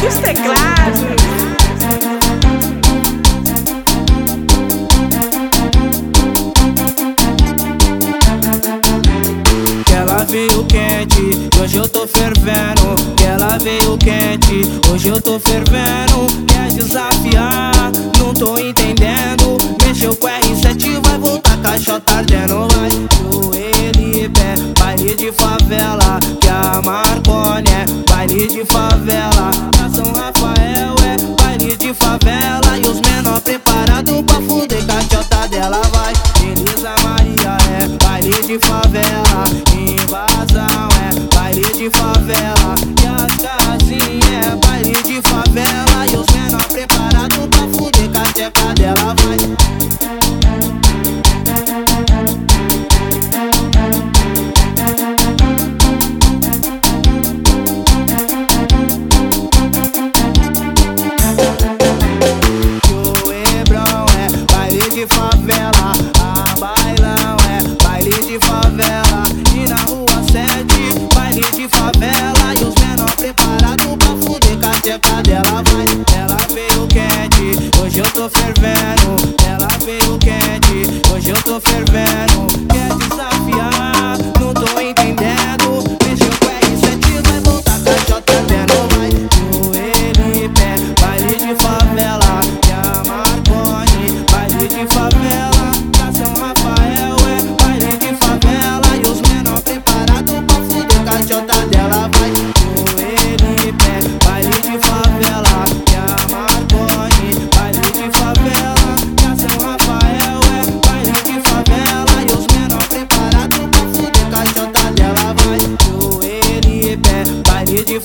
[0.00, 1.18] dos teclados.
[10.30, 12.94] Veio quente, hoje eu tô fervendo.
[13.16, 14.60] Que ela veio quente,
[14.92, 16.26] hoje eu tô fervendo.
[16.46, 17.72] Quer desafiar,
[18.18, 18.67] não tô entendendo.
[28.28, 29.50] Baile de favela.
[29.82, 32.78] A São Rafael é baile de favela.
[32.78, 35.80] E os menor preparados pra fuder caixota dela.
[35.92, 36.12] Vai,
[36.44, 39.27] Elisa Maria é baile de favela.
[75.48, 75.62] Dela.
[75.62, 79.36] Vai, ela veio quente, hoje eu tô fervendo.
[79.46, 82.27] Ela veio quente, hoje eu tô fervendo.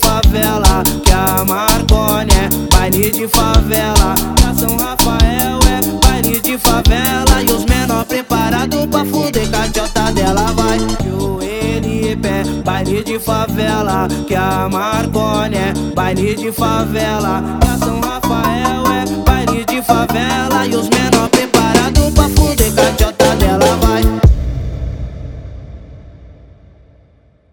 [0.03, 0.83] Favela.
[1.03, 4.15] Que a Marconi é baile de favela.
[4.41, 7.41] Da São Rafael é baile de favela.
[7.41, 10.53] E os menor preparados pra fuder com dela.
[10.53, 14.07] Vai, joelho e pé, baile de favela.
[14.27, 17.41] Que a Marconi é baile de favela.
[17.59, 18.82] Da São Rafael